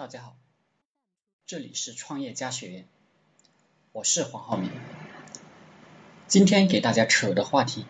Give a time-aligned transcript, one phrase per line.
[0.00, 0.34] 大家好，
[1.44, 2.86] 这里是创业家学院，
[3.92, 4.70] 我是黄浩明。
[6.26, 7.84] 今天给大家扯的话题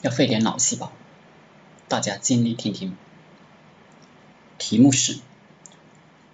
[0.00, 0.90] 要费点脑细胞，
[1.86, 2.96] 大家尽力听听。
[4.58, 5.20] 题目是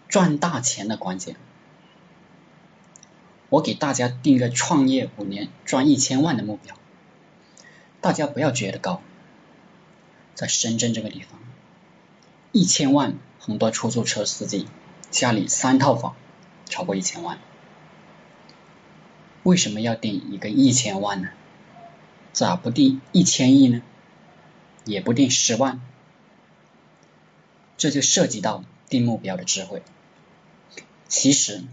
[0.08, 1.36] 赚大钱的关键。
[3.50, 6.74] 我给大家定个创业五年赚一千万的目标，
[8.00, 9.02] 大家不要觉得高，
[10.34, 11.38] 在深圳这个地方，
[12.50, 14.66] 一千万很多出租车司机。
[15.10, 16.14] 家里三套房，
[16.66, 17.38] 超过一千万，
[19.42, 21.28] 为什么要定一个一千万呢？
[22.32, 23.82] 咋不定一千亿呢？
[24.84, 25.80] 也不定十万？
[27.76, 29.82] 这就涉及到定目标的智慧。
[31.08, 31.64] 其实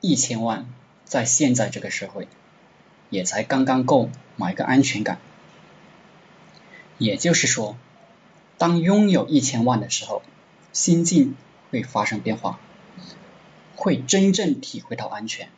[0.00, 0.66] 一千万
[1.04, 2.28] 在现在这个社会，
[3.10, 5.18] 也才刚刚够买个安全感。
[6.96, 7.76] 也就是说，
[8.56, 10.22] 当拥有一千万的时候，
[10.72, 11.36] 心境
[11.70, 12.58] 会发生变化。
[13.80, 15.48] 会真正体会到安全，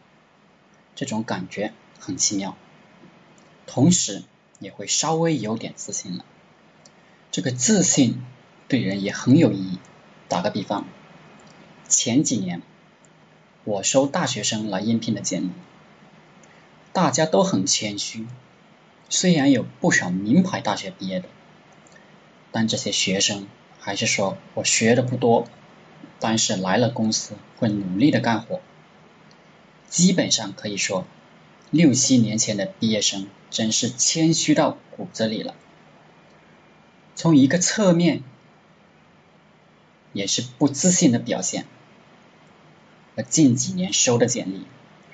[0.94, 2.56] 这种感觉很奇妙，
[3.66, 4.22] 同时
[4.60, 6.24] 也会稍微有点自信了。
[7.32, 8.22] 这个自信
[8.68, 9.80] 对人也很有意义。
[10.28, 10.86] 打个比方，
[11.88, 12.62] 前几年
[13.64, 15.50] 我收大学生来应聘的简历，
[16.92, 18.28] 大家都很谦虚，
[19.08, 21.28] 虽然有不少名牌大学毕业的，
[22.52, 23.48] 但这些学生
[23.80, 25.48] 还是说我学的不多。
[26.22, 28.60] 但是来了公司会努力的干活，
[29.88, 31.04] 基本上可以说，
[31.72, 35.56] 六七年前的毕业生真是谦虚到骨子里了。
[37.16, 38.22] 从一个侧面，
[40.12, 41.66] 也是不自信的表现。
[43.16, 44.64] 而近几年收的简历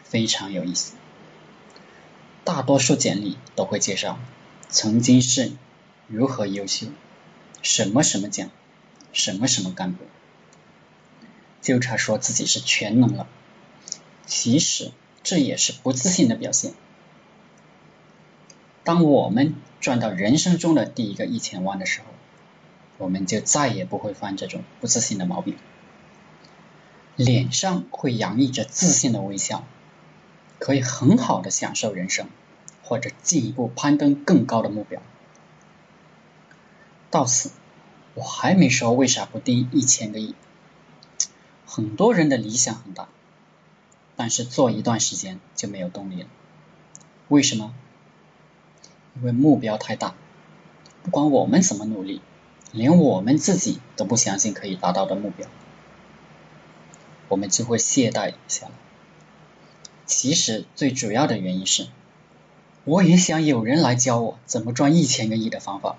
[0.05, 0.93] 非常有意思，
[2.45, 4.19] 大多数简历都会介绍
[4.69, 5.53] 曾经是
[6.07, 6.89] 如何优秀，
[7.63, 8.51] 什么什么奖，
[9.15, 10.05] 什么什么干部。
[11.61, 13.27] 就差说自己是全能了，
[14.27, 14.93] 其实
[15.23, 16.73] 这也是不自信的表现。
[18.85, 22.07] 当我们赚到人生中的第一个一千万的时候，
[22.97, 25.57] 我们就再也不会犯这种不自信的毛病，
[27.17, 29.67] 脸上会洋溢着自信的微笑，
[30.59, 32.29] 可以很好的享受人生，
[32.83, 35.03] 或者进一步攀登更高的目标。
[37.11, 37.51] 到此，
[38.15, 40.35] 我还没说为啥不定一千个亿。
[41.71, 43.09] 很多人的理想很大，
[44.17, 46.29] 但是做一段时间就没有动力了。
[47.29, 47.75] 为什么？
[49.15, 50.15] 因为目标太大，
[51.03, 52.23] 不管我们怎么努力，
[52.73, 55.47] 连我们自己都不相信可以达到的目标，
[57.29, 58.73] 我们就会懈怠下来。
[60.07, 61.89] 其实最主要的原因是，
[62.85, 65.97] 我也想有人来教我怎么赚一千个亿的方法。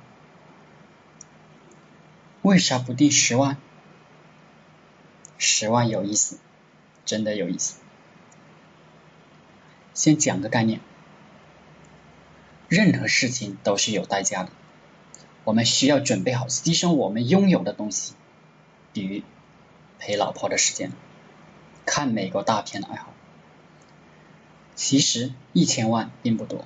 [2.42, 3.58] 为啥不定十万？
[5.40, 6.38] 十万有意思，
[7.06, 7.80] 真的有意思。
[9.94, 10.82] 先讲个概念，
[12.68, 14.50] 任何事情都是有代价的，
[15.46, 18.16] 我们需要准备好牺牲我们拥有的东西，
[18.92, 19.24] 比如
[19.98, 20.92] 陪老婆的时间，
[21.86, 23.14] 看美国大片的爱好。
[24.76, 26.66] 其实一千万并不多，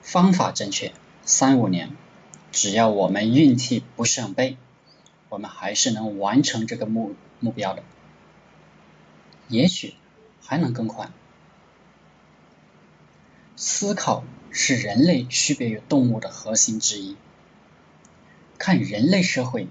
[0.00, 0.94] 方法正确，
[1.24, 1.94] 三五年，
[2.52, 4.56] 只要我们运气不是很背，
[5.28, 7.82] 我们还是能完成这个目目标的。
[9.48, 9.94] 也许
[10.42, 11.10] 还能更快。
[13.56, 17.16] 思考是人类区别于动物的核心之一。
[18.56, 19.68] 看人类社会，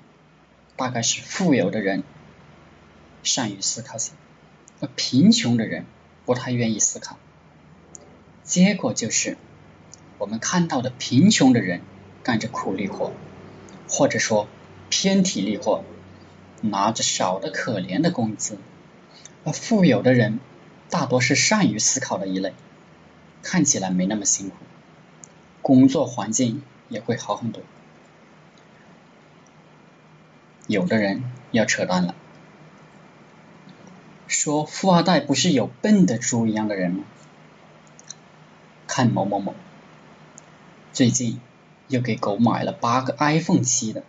[0.75, 2.03] 大概是富有的人
[3.23, 4.11] 善于思考些，
[4.79, 5.85] 而贫穷的人
[6.25, 7.17] 不太愿意思考。
[8.43, 9.37] 结果就是，
[10.17, 11.81] 我们看到的贫穷的人
[12.23, 13.11] 干着苦力活，
[13.89, 14.47] 或者说
[14.89, 15.83] 偏体力活，
[16.61, 18.57] 拿着少的可怜的工资。
[19.47, 20.41] 而富有的人
[20.89, 22.53] 大多是善于思考的一类，
[23.41, 24.57] 看起来没那么辛苦，
[25.61, 27.63] 工作环境也会好很多。
[30.67, 32.13] 有的人要扯淡了，
[34.27, 37.05] 说富二代不是有笨的猪一样的人吗？
[38.85, 39.55] 看某某某，
[40.91, 41.39] 最近
[41.87, 44.03] 又给狗买了八个 iPhone 七的。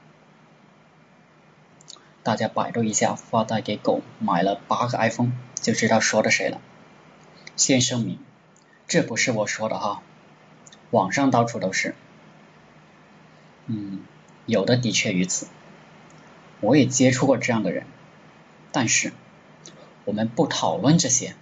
[2.28, 5.32] 大家百度一下，富二代给狗买了八个 iPhone，
[5.62, 6.60] 就知道说的谁了。
[7.56, 8.18] 先声明，
[8.86, 10.02] 这不是我说的哈，
[10.90, 11.94] 网上到处都是。
[13.64, 14.02] 嗯，
[14.44, 15.46] 有的的确如此，
[16.60, 17.86] 我也接触过这样的人。
[18.72, 19.14] 但是，
[20.04, 21.34] 我们不讨论这些，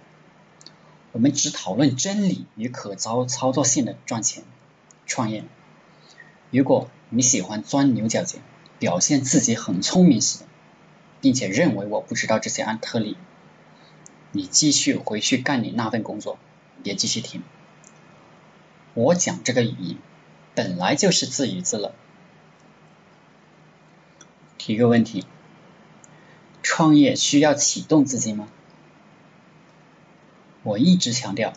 [1.11, 4.45] 我们只讨论真理与可操操作性的赚钱
[5.05, 5.43] 创业。
[6.49, 8.39] 如果你喜欢钻牛角尖，
[8.79, 10.45] 表现自己很聪明似的。
[11.21, 13.17] 并且认为我不知道这些案特例，
[14.31, 16.37] 你继续回去干你那份工作，
[16.83, 17.43] 别继续听。
[18.93, 19.97] 我讲这个语音
[20.55, 21.93] 本来就是自娱自乐。
[24.57, 25.25] 提个问题：
[26.63, 28.49] 创业需要启动资金吗？
[30.63, 31.53] 我一直强调，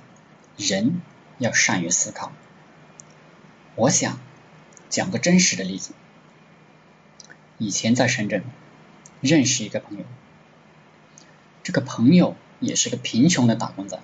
[0.56, 1.01] 人
[1.39, 2.31] 要善于思考。
[3.75, 4.21] 我想
[4.89, 5.93] 讲个真实的例子。
[7.59, 8.45] 以前在深圳
[9.20, 10.05] 认识一个朋友，
[11.62, 13.99] 这个朋友也是个贫穷的打工仔，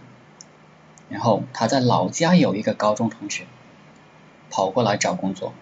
[1.09, 3.47] 然后他在老家有一个高中同学，
[4.51, 5.53] 跑过来找工作，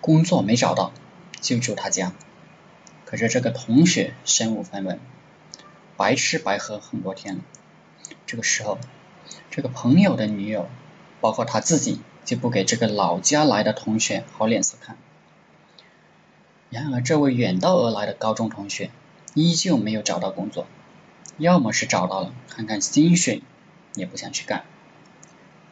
[0.00, 0.92] 工作没找到。
[1.38, 2.12] 就住他家，
[3.04, 4.98] 可是这个同学身无分文，
[5.96, 7.42] 白吃白喝很多天了。
[8.26, 8.78] 这个时候，
[9.50, 10.68] 这个朋友的女友，
[11.20, 14.96] 包括他自己，就不给这个老家来的同学好脸色看。
[16.70, 18.90] 然而，这位远道而来的高中同学
[19.34, 20.66] 依旧没有找到工作，
[21.38, 23.42] 要么是找到了，看看薪水，
[23.94, 24.64] 也不想去干。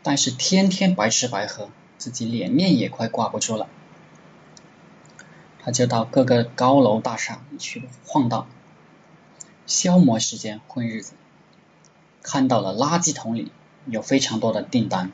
[0.02, 3.68] 但是天天白吃白喝，自己脸面也快挂不住了。
[5.58, 8.46] 他就到各个高楼大厦去晃荡，
[9.66, 11.14] 消磨时间混日子。
[12.22, 13.50] 看到了垃圾桶里
[13.86, 15.10] 有非常多的订单，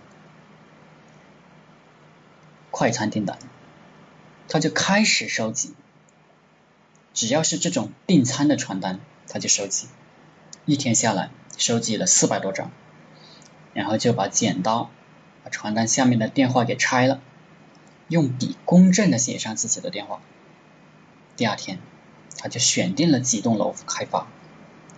[2.70, 3.38] 快餐订单，
[4.50, 5.75] 他就开始收集。
[7.14, 8.99] 只要是这种订餐的传单，
[9.29, 9.87] 他就收集。
[10.67, 12.73] 一天下来，收集了四百多张，
[13.73, 14.91] 然后就把剪刀
[15.44, 17.20] 把传单下面的电话给拆了，
[18.08, 20.20] 用笔公正的写上自己的电话。
[21.37, 21.79] 第二天，
[22.37, 24.26] 他就选定了几栋楼开发。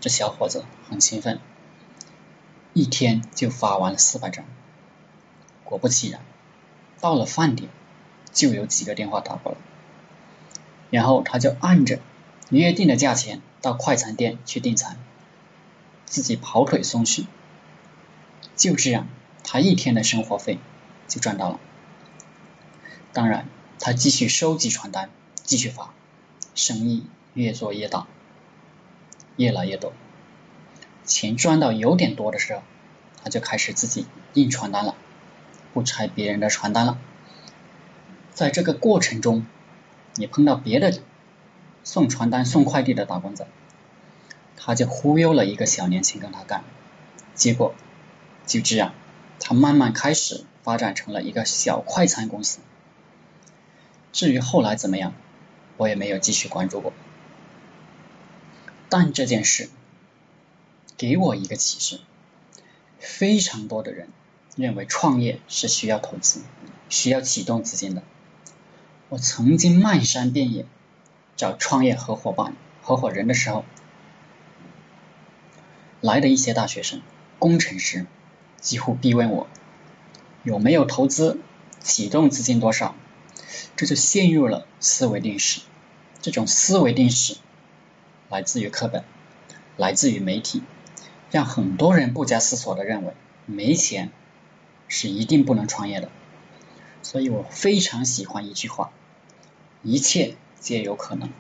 [0.01, 1.41] 这小伙子很勤奋，
[2.73, 4.47] 一天就发完了四百张。
[5.65, 6.23] 果不其然，
[7.01, 7.71] 到了饭点，
[8.33, 9.59] 就有几个电话打过来。
[10.91, 12.01] 然后他就按着
[12.51, 14.99] 约定的价钱到快餐店去订餐，
[16.05, 17.27] 自己跑腿送去。
[18.57, 19.09] 就这样，
[19.45, 20.59] 他一天的生活费
[21.09, 21.61] 就赚到了。
[23.13, 23.47] 当然，
[23.79, 25.11] 他继续收集传单，
[25.43, 25.93] 继续发。
[26.55, 28.07] 生意越做越大，
[29.37, 29.95] 越来越多，
[31.07, 32.63] 钱赚到有点多的时候，
[33.23, 34.95] 他就开始自己印传单了，
[35.73, 36.99] 不拆别人的传单了。
[38.35, 39.47] 在这个过程中，
[40.15, 41.01] 你碰到别的
[41.85, 43.47] 送传单、送快递的打工仔，
[44.57, 46.65] 他就忽悠了一个小年轻跟他干，
[47.35, 47.75] 结果
[48.47, 48.95] 就这样，
[49.41, 52.61] 他慢慢开始发展成了一个小快餐公司。
[54.13, 55.15] 至于后来怎么样？
[55.79, 56.93] 我也没有继续关注过，
[58.89, 59.71] 但这件事
[60.97, 62.01] 给我一个启示：
[62.99, 64.11] 非常多的人
[64.55, 66.43] 认为创业是需要投资、
[66.91, 68.03] 需要启动资金的。
[69.13, 70.65] 我曾经漫山遍野
[71.37, 73.67] 找创业合伙伴、合伙人的时候，
[76.01, 77.03] 来的一些大学生、
[77.39, 78.07] 工程师
[78.59, 79.49] 几乎逼问我
[80.43, 81.39] 有没有投资、
[81.79, 82.95] 启动资金多少。
[83.77, 85.61] 这就陷入了思维定式。
[86.23, 87.37] 这种思维定式
[88.31, 89.05] 来自于课本，
[89.77, 90.63] 来自于媒体，
[91.31, 93.13] 让很多人不加思索的认为
[93.45, 94.11] 没钱
[94.89, 96.09] 是一定不能创业的。
[97.03, 98.91] 所以我非常喜欢一句话：
[99.83, 101.31] 一切皆有可能。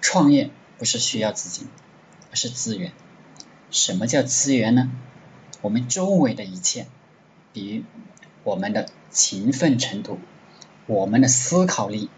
[0.00, 1.68] 创业不是需要资金，
[2.30, 2.92] 而是资源。
[3.70, 4.90] 什么叫资源呢？
[5.62, 6.86] 我们周围的一切，
[7.52, 7.84] 比如
[8.44, 10.18] 我们的勤奋程度。
[10.86, 12.10] 我们的思考力、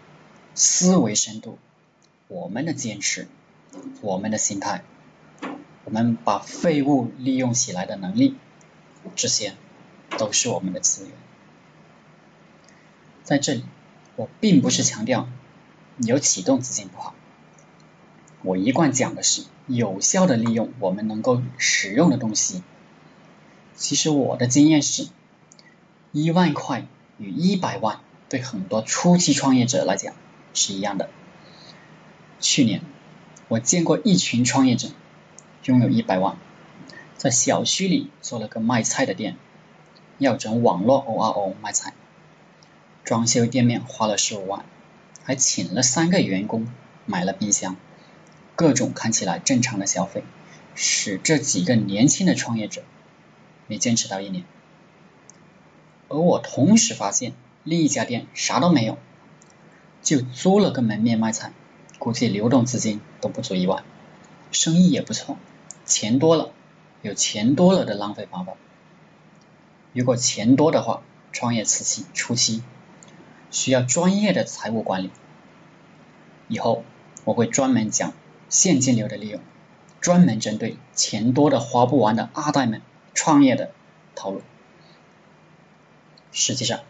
[0.53, 1.57] 思维深度、
[2.27, 3.29] 我们的坚持、
[4.01, 4.83] 我们的心态、
[5.85, 8.35] 我们把废物利用起来的能力，
[9.15, 9.53] 这些
[10.17, 11.13] 都是我们的资源。
[13.23, 13.63] 在这里，
[14.17, 15.29] 我并不是强调
[15.97, 17.15] 有启动资金不好，
[18.43, 22.61] 我一贯讲的是有效的利用我们能够使用的东西。
[23.75, 25.07] 其实我的经验是，
[26.11, 26.85] 一万块
[27.17, 28.01] 与一百万。
[28.29, 30.13] 对很多初期创业者来讲
[30.53, 31.09] 是一样的。
[32.41, 32.81] 去年
[33.47, 34.89] 我见过一群创业者
[35.63, 36.37] 拥有一百万，
[37.15, 39.37] 在小区里做了个卖菜的店，
[40.17, 41.93] 要整网络 O R O 卖菜，
[43.07, 44.65] 装修店面花了十五万，
[45.23, 46.67] 还请了三个员工，
[47.05, 47.77] 买了冰箱，
[48.57, 50.25] 各种看起来正常的消费，
[50.75, 52.83] 使这几个年轻的创业者
[53.67, 54.43] 没坚持到一年。
[56.09, 57.31] 而我同时发现。
[57.63, 58.97] 另一家店啥都没有，
[60.01, 61.51] 就租了个门面卖菜，
[61.99, 63.83] 估计流动资金都不足一万，
[64.51, 65.37] 生意也不错，
[65.85, 66.51] 钱多了，
[67.01, 68.53] 有钱多了的浪费方法。
[69.91, 71.01] 如果钱多的话，
[71.33, 72.63] 创业初期初期
[73.51, 75.11] 需要专业的财务管理。
[76.47, 76.83] 以后
[77.25, 78.13] 我会专门讲
[78.49, 79.41] 现金流的利用，
[79.99, 82.81] 专门针对钱多的花不完的二代们
[83.13, 83.71] 创业的
[84.15, 84.41] 套路。
[86.31, 86.81] 实际上，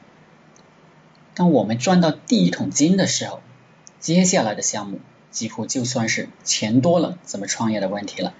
[1.34, 3.42] 当我们赚到第一桶金的时候，
[4.00, 5.00] 接下来的项目
[5.32, 8.34] 几乎就算是钱多了怎么创业的问题了。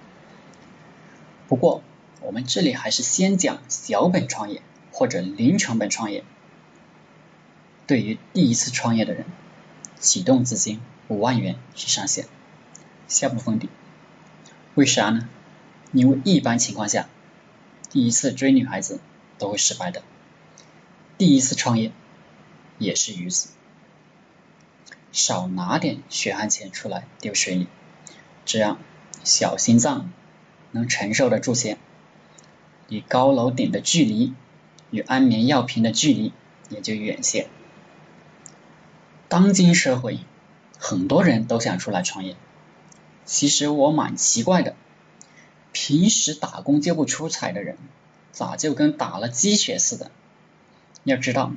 [1.48, 1.82] 不过，
[2.20, 4.60] 我们这里还是先讲小本创业
[4.92, 6.24] 或者零成本创业。
[7.88, 9.24] 对于第一次创业的人，
[9.98, 10.78] 启动资金
[11.08, 12.26] 五万元是上限，
[13.08, 13.70] 下不封顶。
[14.74, 15.26] 为啥呢？
[15.92, 17.08] 因为一般情况下，
[17.90, 19.00] 第一次追女孩子
[19.38, 20.02] 都会失败的，
[21.16, 21.90] 第一次创业
[22.76, 23.48] 也是如此。
[25.10, 27.68] 少拿点血汗钱出来丢水里，
[28.44, 28.78] 这样
[29.24, 30.12] 小心脏
[30.72, 31.78] 能承受得住些。
[32.88, 34.34] 离高楼顶的距离
[34.90, 36.34] 与安眠药瓶的距离
[36.68, 37.48] 也就远些。
[39.28, 40.20] 当今社会，
[40.78, 42.34] 很多人都想出来创业。
[43.26, 44.74] 其实我蛮奇怪的，
[45.72, 47.76] 平时打工就不出彩的人，
[48.32, 50.10] 咋就跟打了鸡血似的？
[51.04, 51.52] 要知道，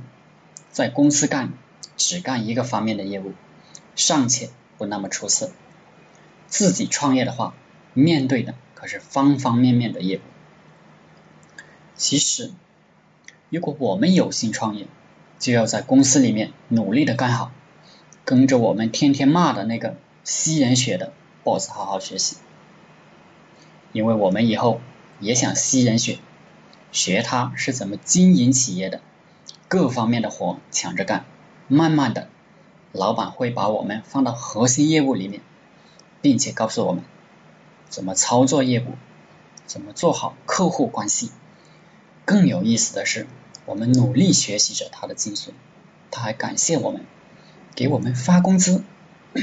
[0.69, 1.53] 在公司干
[1.95, 3.31] 只干一个方面的业务，
[3.95, 5.51] 尚且不那么出色。
[6.47, 7.53] 自己创业的话，
[7.93, 10.21] 面对的可是方方面面的业务。
[11.95, 12.51] 其实，
[13.49, 14.87] 如果我们有心创业，
[15.39, 17.51] 就要在公司里面努力的干好，
[18.31, 21.11] 跟着我们天天骂的那个吸人血的
[21.43, 22.38] boss 好好学习，
[23.91, 24.79] 因为我们以后
[25.19, 26.19] 也想吸人血，
[26.93, 29.01] 学他是怎么经营企业的，
[29.67, 31.25] 各方面的活抢着干，
[31.67, 32.29] 慢慢的，
[32.93, 35.41] 老板会把我们放到核心业务里面，
[36.21, 37.03] 并且告诉我们
[37.89, 38.93] 怎么操作业务，
[39.65, 41.31] 怎么做好客户关系。
[42.23, 43.27] 更有意思的是，
[43.65, 45.50] 我们努力学习着他的精髓，
[46.11, 47.05] 他还感谢我们，
[47.75, 48.83] 给我们发工资。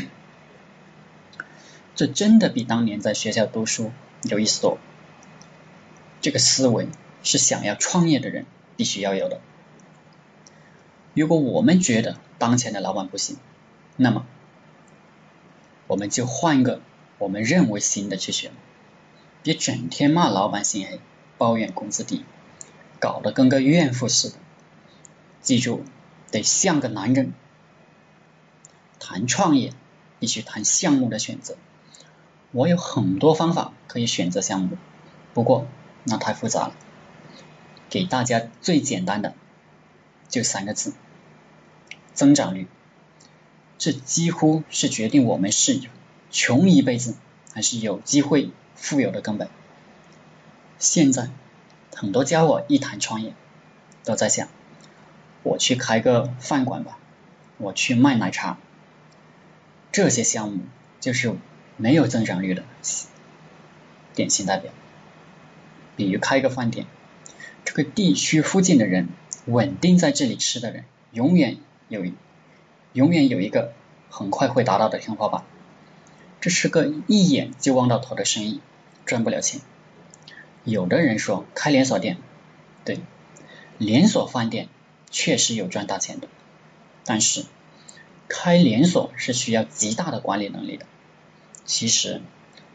[1.95, 3.93] 这真的比当年在学校读书
[4.23, 4.79] 有意思多。
[6.21, 6.89] 这个思维
[7.23, 9.41] 是想要创业的人必须要有的。
[11.15, 13.37] 如果我们觉得当前的老板不行，
[13.97, 14.27] 那么
[15.87, 16.81] 我们就换一个
[17.19, 18.53] 我们认为行的去选，
[19.43, 21.01] 别整天骂老板心黑，
[21.37, 22.25] 抱怨工资低。
[23.01, 24.37] 搞得跟个怨妇似的，
[25.41, 25.85] 记住，
[26.31, 27.33] 得像个男人。
[29.01, 29.73] 谈创业
[30.19, 31.57] 必须谈项目的选择。
[32.53, 34.77] 我有很多方法可以选择项目，
[35.35, 35.67] 不过
[36.05, 36.75] 那太复杂了。
[37.91, 39.35] 给大家最简单的，
[40.29, 40.93] 就三个字：
[42.15, 42.69] 增长率。
[43.79, 45.81] 这几乎是决定我们是
[46.31, 47.15] 穷一辈子
[47.55, 49.49] 还是有机会富有的根本。
[50.79, 51.31] 现在。
[51.97, 53.35] 很多家伙一谈创业，
[54.05, 54.47] 都在想，
[55.43, 56.97] 我去开个饭馆吧，
[57.57, 58.57] 我去卖奶茶，
[59.99, 60.61] 这些项目
[61.01, 61.35] 就是
[61.77, 62.63] 没有增长率的
[64.15, 64.71] 典型代表。
[65.97, 66.87] 比如开个饭店，
[67.65, 69.09] 这个地区附近的人
[69.47, 71.57] 稳定在这里吃的人，永远
[71.89, 72.07] 有
[72.93, 73.73] 永远有一个
[74.09, 75.43] 很快会达到的天花板，
[76.41, 78.61] 这是个一眼就望到头的生意，
[79.05, 79.61] 赚不了钱。
[80.63, 82.19] 有的人说开连锁店，
[82.85, 83.01] 对，
[83.79, 84.69] 连锁饭店
[85.11, 86.29] 确实有赚大钱的，
[87.05, 87.47] 但是
[88.29, 90.87] 开连锁是需要极大的管理能力的。
[91.65, 92.21] 其实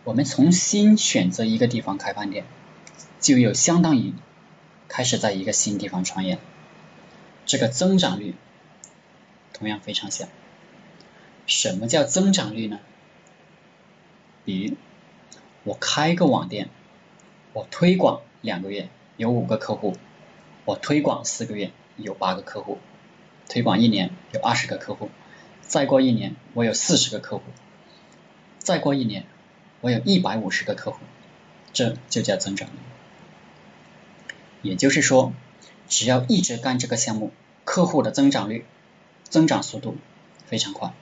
[0.03, 2.45] 我们重新选择一个地方开饭店，
[3.19, 4.13] 就有相当于
[4.87, 6.39] 开始在一个新地方创业，
[7.45, 8.35] 这个增长率
[9.53, 10.27] 同样非常小。
[11.45, 12.79] 什么叫增长率呢？
[14.45, 14.75] 比如
[15.63, 16.69] 我开个网店。
[17.55, 19.95] 我推广两个月有五个客户，
[20.65, 22.79] 我推广四个月有八个客户，
[23.47, 25.11] 推广一年有二十个客户，
[25.73, 27.43] 再过一年我有四十个客户，
[28.59, 29.25] 再过一年
[29.81, 30.99] 我有一百五十个客户，
[31.73, 32.69] 这就叫增长。
[34.61, 35.33] 也就是说，
[35.89, 37.31] 只要一直干这个项目，
[37.65, 38.65] 客户的增长率、
[39.23, 39.97] 增长速度
[40.45, 40.93] 非常快，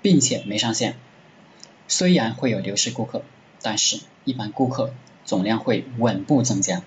[0.00, 0.96] 并且没上限。
[1.86, 3.22] 虽然会有流失顾客，
[3.60, 4.94] 但是一般顾客。
[5.26, 6.82] 总量会稳步增加，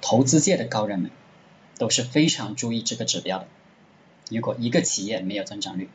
[0.00, 1.10] 投资界的高人们
[1.78, 3.48] 都是非常注意这个指标的。
[4.30, 5.88] 如果一个企业没有增长率，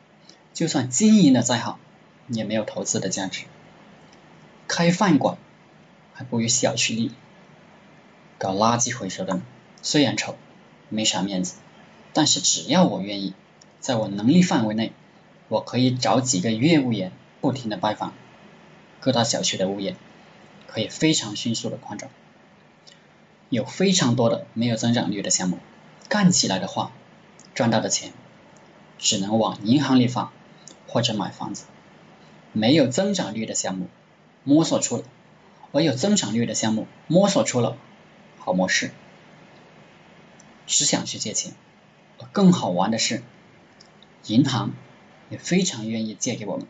[0.54, 1.78] 就算经营的再好，
[2.28, 3.44] 也没有投资的价值。
[4.68, 5.36] 开饭馆
[6.14, 7.12] 还不如小区里
[8.38, 9.40] 搞垃圾回收的，
[9.82, 10.36] 虽然丑，
[10.88, 11.54] 没啥面子，
[12.12, 13.34] 但是只要我愿意，
[13.80, 14.92] 在我能力范围内，
[15.48, 18.14] 我可以找几个业务员，不停的拜访
[19.00, 19.96] 各大小区的物业。
[20.72, 22.08] 可以非常迅速的扩张，
[23.48, 25.58] 有非常多的没有增长率的项目，
[26.08, 26.92] 干起来的话，
[27.56, 28.12] 赚到的钱
[29.00, 30.30] 只能往银行里放
[30.86, 31.64] 或者买房子。
[32.52, 33.88] 没有增长率的项目，
[34.44, 35.04] 摸索出了，
[35.72, 37.76] 而有增长率的项目摸索出了
[38.38, 38.90] 好模式，
[40.66, 41.52] 只想去借钱。
[42.32, 43.22] 更好玩的是，
[44.26, 44.72] 银行
[45.30, 46.66] 也非常愿意借给我们。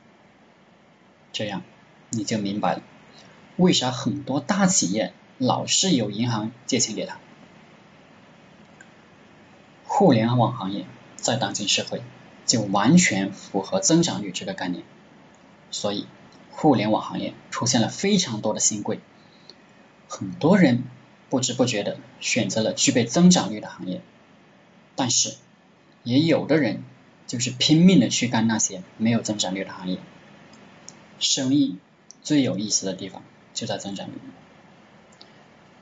[1.32, 1.62] 这样
[2.10, 2.82] 你就明白了，
[3.56, 7.18] 为啥很多大企业老是有银行借钱给他。
[9.86, 10.84] 互联网行业
[11.16, 12.02] 在当今社会
[12.50, 14.82] 就完全符合增长率这个概念，
[15.70, 16.08] 所以
[16.50, 18.98] 互联网行业出现了非常多的新贵，
[20.08, 20.82] 很多人
[21.28, 24.00] 不知不觉的选择了具备增长率的行业，
[24.96, 25.36] 但是
[26.02, 26.82] 也有的人
[27.28, 29.98] 就是拼命的去干那些没有增长率的行业。
[31.20, 31.76] 生意
[32.24, 33.22] 最有意思的地方
[33.54, 34.14] 就在增长率。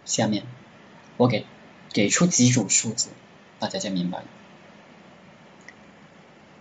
[0.04, 0.44] 下面
[1.16, 1.46] 我给
[1.94, 3.08] 给出几组数字，
[3.58, 4.24] 大家就明白了。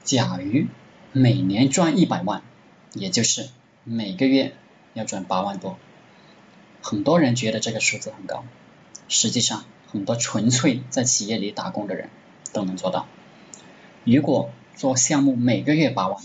[0.08, 0.70] 甲鱼
[1.12, 2.42] 每年赚一百万，
[2.94, 3.50] 也就是
[3.84, 4.56] 每个月
[4.94, 5.78] 要赚八万多，
[6.82, 8.46] 很多人觉得这个数字很高，
[9.10, 12.10] 实际上很多纯粹在企业里打工的人
[12.54, 13.06] 都能做到。
[14.06, 16.24] 如果做项目每个月八万。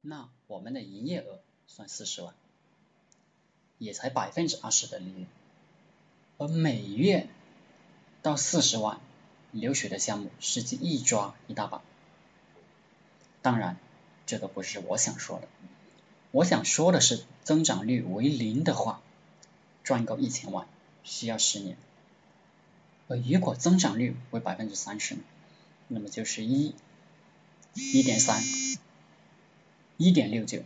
[0.00, 2.32] 那我们的营业额算四十万，
[3.78, 5.26] 也才百分之二十的利润，
[6.38, 7.28] 而每月
[8.22, 9.00] 到四十万
[9.52, 11.82] 流水的项目，实际一抓一大把。
[13.42, 13.76] 当然，
[14.26, 15.48] 这个不是我想说的，
[16.30, 19.00] 我想说的是，增长率为零的话，
[19.84, 20.66] 赚够一千万
[21.02, 21.76] 需要十年，
[23.08, 25.16] 而如果增长率为百分之三十，
[25.88, 26.74] 那么就是一
[27.74, 28.42] 一点三。
[30.02, 30.62] 一点六九，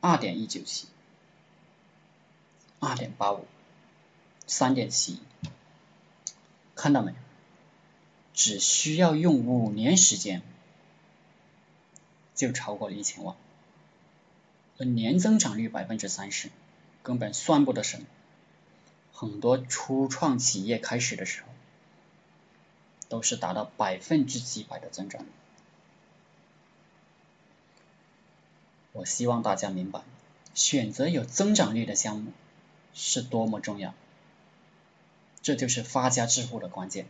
[0.00, 0.86] 二点一九七，
[2.78, 3.44] 二点八五，
[4.46, 5.18] 三点七，
[6.76, 7.16] 看到没有？
[8.42, 10.40] 只需要用五年时间，
[12.34, 13.36] 就超过了一千万，
[14.78, 16.48] 而年增长率百分之三十，
[17.02, 18.06] 根本算不得什么。
[19.12, 21.48] 很多初创企业开始的时候，
[23.10, 25.26] 都是达到百分之几百的增长率。
[28.92, 30.00] 我希望大家明白，
[30.54, 32.32] 选择有增长率的项目
[32.94, 33.92] 是多么重要，
[35.42, 37.04] 这就是发家致富的关键。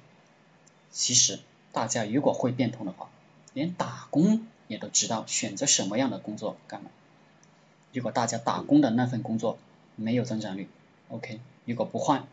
[0.90, 1.40] 其实
[1.72, 3.10] 大家如果会变通的话，
[3.52, 6.90] 连打工也都知道选择什么样的工作干嘛。
[7.92, 9.58] 如果大家打工的那份工作
[9.96, 10.68] 没有增长率
[11.08, 12.26] ，OK，如果不换，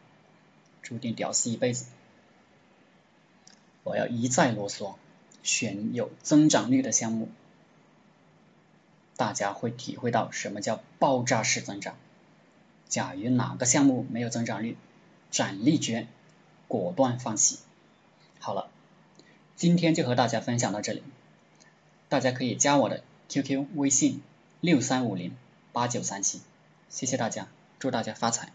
[0.82, 1.86] 注定屌丝一辈子。
[3.84, 4.96] 我要一再啰嗦，
[5.44, 7.30] 选有增长率的项目。
[9.16, 11.96] 大家会体会到什么叫爆炸式增长。
[12.88, 14.78] 假如哪个项目没有增长率，
[15.32, 16.08] 斩立决，
[16.68, 17.58] 果断放弃。
[18.48, 18.70] 好了，
[19.58, 21.04] 今天就和大家分享到这里。
[22.08, 24.22] 大家可以加我的 QQ 微信
[24.62, 25.36] 六三五零
[25.74, 26.40] 八九三七，
[26.90, 28.54] 谢谢大家，祝大家发财。